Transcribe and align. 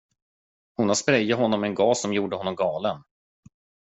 Hon 0.75 0.87
har 0.87 0.95
sprejat 0.95 1.39
honom 1.39 1.61
med 1.61 1.67
en 1.69 1.75
gas 1.75 2.01
som 2.01 2.13
gjorde 2.13 2.35
honom 2.35 2.55
galen. 2.55 3.03